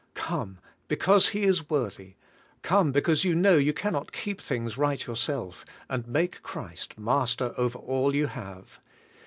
[0.15, 0.57] Come,
[0.87, 2.15] because He is worthy;
[2.63, 7.53] come because you know you can not keep things right yourself, and make Christ master
[7.55, 8.79] over all you have.